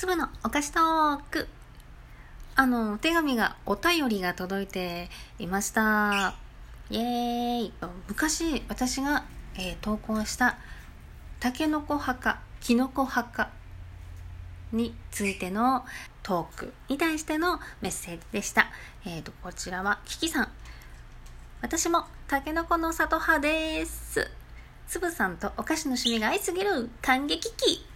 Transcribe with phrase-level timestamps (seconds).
[0.00, 1.46] 粒のお菓子トーク。
[2.56, 6.36] あの、お手紙が、お便りが届いていました。
[6.88, 7.72] イエーイ。
[8.08, 9.24] 昔、私が、
[9.56, 10.56] えー投稿した、
[11.38, 13.50] タケノコ派か、キノコ派か
[14.72, 15.84] についての
[16.22, 18.68] トークに対してのメッセージでした。
[19.04, 20.48] えーと、こちらは、キキさん。
[21.60, 24.30] 私も、タケノコの里派です。
[24.88, 27.86] つぶさんとお菓子の趣味が合いすぎる感激期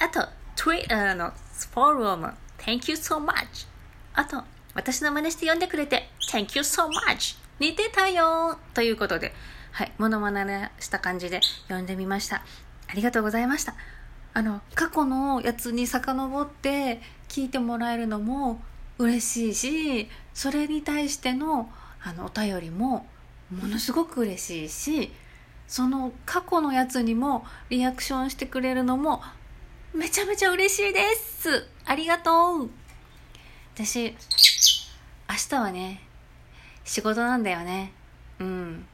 [0.00, 1.30] あと Twitter の
[1.72, 3.66] フォローも Thank you so much
[4.14, 4.42] あと
[4.74, 8.58] 私の真似して読んでくれて Thank you so much 似てたよ。
[8.74, 9.32] ということで
[9.72, 12.44] はいモノマネした感じで読んでみました。
[12.88, 13.74] ありがとうございました。
[14.32, 18.60] あの過去のやつに遡って聞いてもらえるのも
[18.98, 21.70] 嬉しいしそれに対しての
[22.02, 23.06] あのお便りも
[23.50, 25.12] ものすごく嬉しいし
[25.68, 29.22] その過去のやつにもリアクションしてくれるのも
[29.94, 31.68] めちゃめちゃ嬉しいです。
[31.84, 32.70] ありがとう。
[33.76, 34.16] 私明
[35.48, 36.00] 日はね
[36.84, 37.92] 仕事なんだよね。
[38.40, 38.86] うん。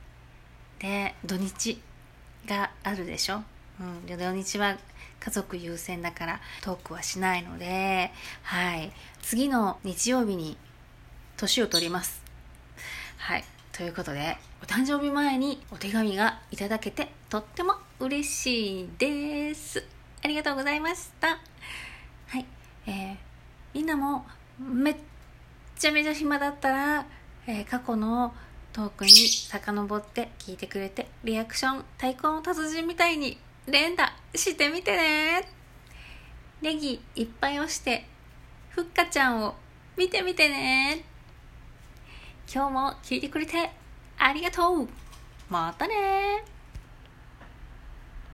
[0.79, 1.81] で土日
[2.47, 3.43] があるでしょ？
[3.81, 4.05] うん。
[4.05, 4.77] で土日は
[5.21, 8.11] 家族優先だからトークはしないので
[8.43, 8.93] はい。
[9.23, 10.59] 次の日曜日に
[11.39, 12.23] 年を取ります。
[13.17, 13.45] はい。
[13.73, 19.40] ということでお誕生日前にお手紙がいただけてとっても嬉しいです。
[20.23, 21.29] ありがとうございました。
[21.29, 22.45] はい。
[22.87, 23.17] えー、
[23.75, 24.27] みんなも
[24.59, 24.97] めっ
[25.79, 27.07] ちゃめちゃ暇だったら、
[27.47, 28.35] えー過去の
[28.73, 35.49] トークに遡って聞いてくれてリアクション太鼓の達人みたいに連打してみてね。
[36.61, 38.07] ネギいっぱい押して
[38.69, 39.55] ふっかちゃんを
[39.97, 41.05] 見てみてね。
[42.53, 43.71] 今日も聞いてくれて
[44.19, 44.89] ありがとう。
[45.49, 46.45] またね